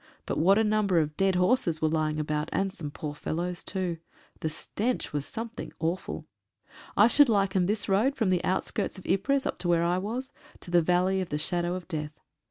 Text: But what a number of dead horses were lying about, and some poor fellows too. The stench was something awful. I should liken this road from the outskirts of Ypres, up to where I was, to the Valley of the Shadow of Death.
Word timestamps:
But 0.25 0.39
what 0.39 0.57
a 0.57 0.63
number 0.63 0.97
of 0.97 1.15
dead 1.15 1.35
horses 1.35 1.79
were 1.79 1.87
lying 1.87 2.19
about, 2.19 2.49
and 2.51 2.73
some 2.73 2.89
poor 2.89 3.13
fellows 3.13 3.63
too. 3.63 3.99
The 4.39 4.49
stench 4.49 5.13
was 5.13 5.27
something 5.27 5.71
awful. 5.79 6.25
I 6.97 7.05
should 7.07 7.29
liken 7.29 7.67
this 7.67 7.87
road 7.87 8.15
from 8.15 8.31
the 8.31 8.43
outskirts 8.43 8.97
of 8.97 9.05
Ypres, 9.05 9.45
up 9.45 9.59
to 9.59 9.67
where 9.67 9.83
I 9.83 9.99
was, 9.99 10.31
to 10.61 10.71
the 10.71 10.81
Valley 10.81 11.21
of 11.21 11.29
the 11.29 11.37
Shadow 11.37 11.75
of 11.75 11.87
Death. 11.87 12.19